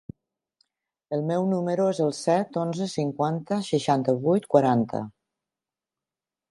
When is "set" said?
2.21-2.59